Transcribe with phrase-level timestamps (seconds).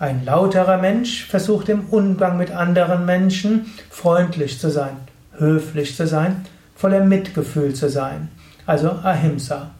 [0.00, 4.96] Ein lauterer Mensch versucht im Umgang mit anderen Menschen freundlich zu sein,
[5.36, 8.28] höflich zu sein, voller Mitgefühl zu sein.
[8.66, 9.70] Also Ahimsa.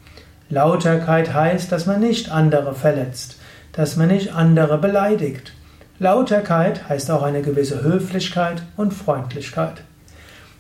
[0.49, 3.39] Lauterkeit heißt, dass man nicht andere verletzt,
[3.73, 5.53] dass man nicht andere beleidigt.
[5.99, 9.83] Lauterkeit heißt auch eine gewisse Höflichkeit und Freundlichkeit.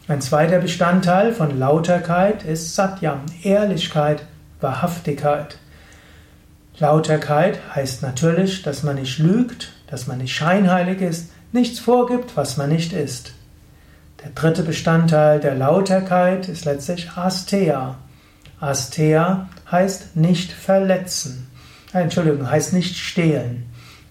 [0.08, 4.24] Ein zweiter Bestandteil von Lauterkeit ist Satyam, Ehrlichkeit,
[4.60, 5.58] Wahrhaftigkeit.
[6.80, 12.56] Lauterkeit heißt natürlich, dass man nicht lügt, dass man nicht scheinheilig ist, nichts vorgibt, was
[12.56, 13.32] man nicht ist.
[14.22, 17.96] Der dritte Bestandteil der Lauterkeit ist letztlich Asteya.
[18.60, 21.48] Asteya heißt nicht verletzen.
[21.92, 23.66] Äh, Entschuldigung, heißt nicht stehlen.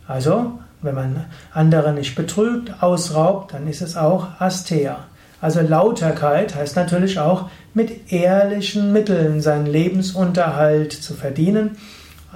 [0.08, 5.06] Also, wenn man andere nicht betrügt, ausraubt, dann ist es auch Asteya.
[5.40, 11.78] Also Lauterkeit heißt natürlich auch mit ehrlichen Mitteln seinen Lebensunterhalt zu verdienen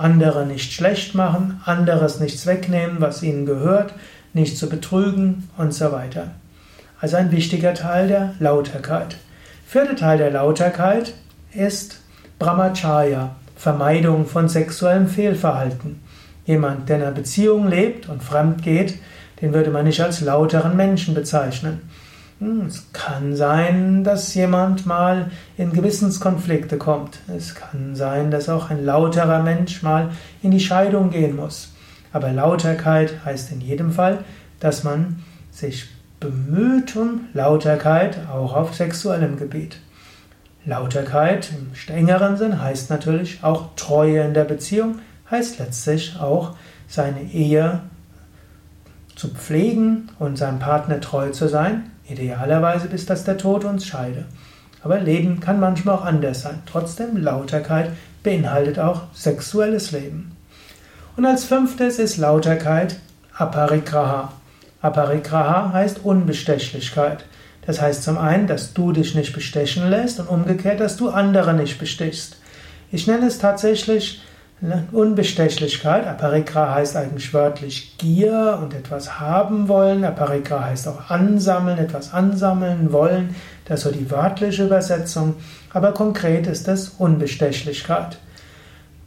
[0.02, 3.94] andere nicht schlecht machen, anderes nichts wegnehmen, was ihnen gehört,
[4.33, 6.31] nicht zu betrügen und so weiter.
[6.99, 9.17] Also ein wichtiger Teil der Lauterkeit.
[9.65, 11.14] Vierter Teil der Lauterkeit
[11.53, 12.02] ist
[12.39, 16.02] Brahmacharya, Vermeidung von sexuellem Fehlverhalten.
[16.45, 18.95] Jemand, der in einer Beziehung lebt und fremd geht,
[19.42, 21.81] den würde man nicht als lauteren Menschen bezeichnen.
[22.41, 27.19] Hm, es kann sein, dass jemand mal in Gewissenskonflikte kommt.
[27.27, 30.09] Es kann sein, dass auch ein lauterer Mensch mal
[30.41, 31.71] in die Scheidung gehen muss.
[32.11, 34.23] Aber Lauterkeit heißt in jedem Fall,
[34.59, 35.21] dass man
[35.52, 35.87] sich
[36.19, 39.77] bemüht um Lauterkeit auch auf sexuellem Gebiet.
[40.65, 44.97] Lauterkeit im strengeren Sinn heißt natürlich auch Treue in der Beziehung,
[45.29, 46.55] heißt letztlich auch
[46.87, 47.81] seine Ehe
[49.15, 54.26] zu pflegen und seinem Partner treu zu sein, Idealerweise bis dass der Tod uns scheide.
[54.83, 56.64] Aber Leben kann manchmal auch anders sein.
[56.66, 57.92] Trotzdem, Lauterkeit
[58.23, 60.36] beinhaltet auch sexuelles Leben.
[61.16, 62.98] Und als fünftes ist Lauterkeit
[63.38, 64.33] Aparigraha.
[64.82, 67.26] Aparigraha heißt Unbestechlichkeit.
[67.66, 71.54] Das heißt zum einen, dass du dich nicht bestechen lässt und umgekehrt, dass du andere
[71.54, 72.38] nicht bestichst.
[72.92, 74.21] Ich nenne es tatsächlich?
[74.92, 80.04] Unbestechlichkeit, Aparikra heißt eigentlich wörtlich Gier und etwas haben wollen.
[80.04, 83.36] Aparikra heißt auch ansammeln, etwas ansammeln wollen.
[83.66, 85.36] Das ist so die wörtliche Übersetzung.
[85.73, 88.20] Aber konkret ist es Unbestechlichkeit.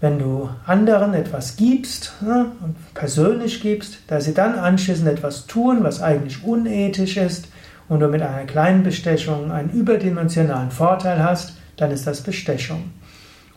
[0.00, 2.46] Wenn du anderen etwas gibst ne,
[2.94, 7.46] persönlich gibst, dass sie dann anschließend etwas tun, was eigentlich unethisch ist,
[7.88, 12.92] und du mit einer kleinen Bestechung einen überdimensionalen Vorteil hast, dann ist das Bestechung.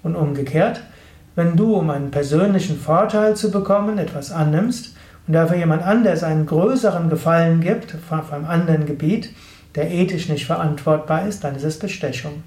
[0.03, 0.81] Und umgekehrt,
[1.37, 4.95] wenn du, um einen persönlichen Vorteil zu bekommen, etwas annimmst
[5.27, 9.29] und dafür jemand anders einen größeren Gefallen gibt, auf einem anderen Gebiet,
[9.75, 12.41] der ethisch nicht verantwortbar ist, dann ist es Bestechung.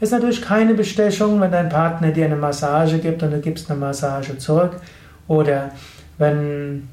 [0.00, 3.70] Es ist natürlich keine Bestechung, wenn dein Partner dir eine Massage gibt und du gibst
[3.70, 4.80] eine Massage zurück.
[5.28, 5.70] Oder
[6.18, 6.88] wenn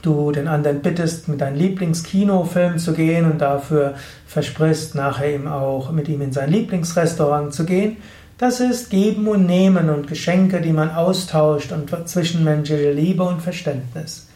[0.00, 3.94] du den anderen bittest, mit deinem Lieblingskinofilm zu gehen und dafür
[4.26, 7.98] versprichst, nachher ihm auch mit ihm in sein Lieblingsrestaurant zu gehen.
[8.36, 14.26] Das ist Geben und Nehmen und Geschenke, die man austauscht und zwischenmenschliche Liebe und Verständnis.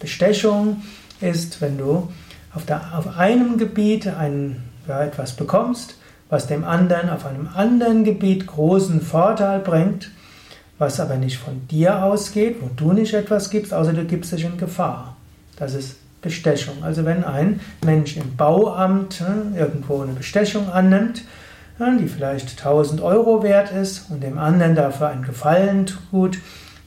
[0.00, 0.82] Bestechung
[1.20, 2.08] ist, wenn du
[2.52, 5.96] auf, der, auf einem Gebiet ein, ja, etwas bekommst,
[6.28, 10.10] was dem anderen auf einem anderen Gebiet großen Vorteil bringt,
[10.78, 14.44] was aber nicht von dir ausgeht, wo du nicht etwas gibst, außer du gibst dich
[14.44, 15.16] in Gefahr.
[15.56, 16.82] Das ist Bestechung.
[16.82, 21.22] Also wenn ein Mensch im Bauamt äh, irgendwo eine Bestechung annimmt,
[21.78, 26.38] die vielleicht 1000 Euro wert ist und dem anderen dafür einen Gefallen tut,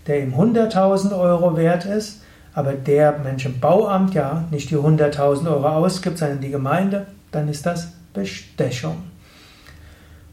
[0.07, 2.21] der ihm 100.000 Euro wert ist,
[2.53, 7.49] aber der Mensch im Bauamt ja nicht die 100.000 Euro ausgibt, sondern die Gemeinde, dann
[7.49, 9.03] ist das Bestechung.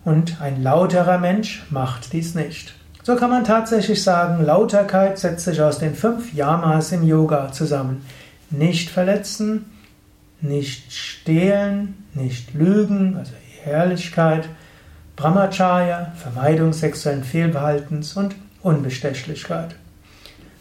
[0.04, 2.74] Und ein lauterer Mensch macht dies nicht.
[3.02, 8.06] So kann man tatsächlich sagen, Lauterkeit setzt sich aus den fünf Yamas im Yoga zusammen.
[8.50, 9.66] Nicht verletzen,
[10.40, 13.32] nicht stehlen, nicht lügen, also
[13.66, 14.49] Ehrlichkeit,
[15.16, 19.76] Brahmacharya, Vermeidung sexuellen Fehlbehaltens und Unbestechlichkeit.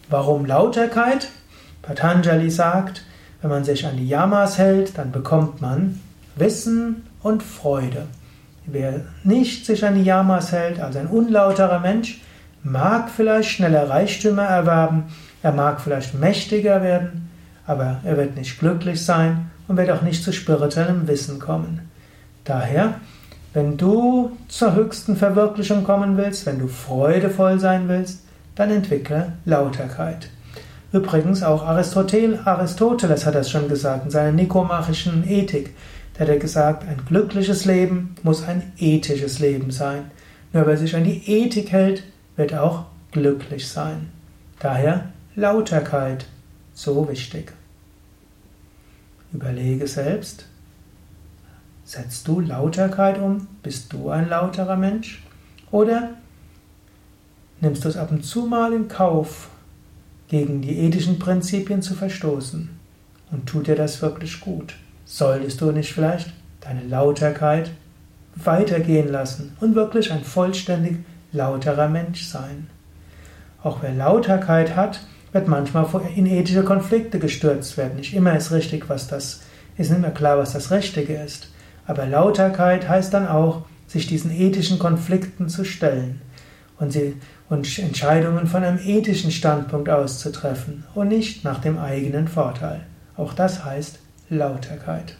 [0.09, 1.29] Warum Lauterkeit?
[1.81, 3.03] Patanjali sagt,
[3.41, 5.99] wenn man sich an die Yamas hält, dann bekommt man
[6.35, 8.05] Wissen und Freude.
[8.65, 12.21] Wer nicht sich an die Yamas hält, also ein unlauterer Mensch,
[12.63, 15.05] mag vielleicht schneller Reichtümer erwerben,
[15.41, 17.29] er mag vielleicht mächtiger werden,
[17.67, 21.89] aber er wird nicht glücklich sein und wird auch nicht zu spirituellem Wissen kommen.
[22.43, 22.95] Daher,
[23.53, 28.23] wenn du zur höchsten Verwirklichung kommen willst, wenn du freudevoll sein willst,
[28.55, 30.29] dann entwickle Lauterkeit.
[30.91, 35.75] Übrigens auch Aristoteles hat das schon gesagt in seiner nikomachischen Ethik.
[36.13, 40.11] Da hat er gesagt, ein glückliches Leben muss ein ethisches Leben sein.
[40.51, 42.03] Nur wer sich an die Ethik hält,
[42.35, 44.09] wird auch glücklich sein.
[44.59, 46.25] Daher Lauterkeit
[46.75, 47.53] so wichtig.
[49.31, 50.47] Überlege selbst,
[51.85, 53.47] setzt du Lauterkeit um?
[53.61, 55.23] Bist du ein lauterer Mensch?
[55.71, 56.11] Oder
[57.61, 59.49] nimmst du es ab und zu mal in Kauf,
[60.27, 62.69] gegen die ethischen Prinzipien zu verstoßen?
[63.31, 64.75] Und tut dir das wirklich gut?
[65.05, 66.31] Solltest du nicht vielleicht
[66.61, 67.71] deine Lauterkeit
[68.35, 70.99] weitergehen lassen und wirklich ein vollständig
[71.31, 72.67] lauterer Mensch sein?
[73.63, 75.01] Auch wer Lauterkeit hat,
[75.31, 77.95] wird manchmal in ethische Konflikte gestürzt werden.
[77.95, 79.41] Nicht immer ist richtig, was das
[79.77, 81.49] ist, nicht mehr klar, was das Richtige ist.
[81.85, 86.21] Aber Lauterkeit heißt dann auch, sich diesen ethischen Konflikten zu stellen
[86.79, 87.15] und, sie,
[87.49, 92.81] und Entscheidungen von einem ethischen Standpunkt aus zu treffen und nicht nach dem eigenen Vorteil.
[93.15, 93.99] Auch das heißt
[94.29, 95.15] Lauterkeit.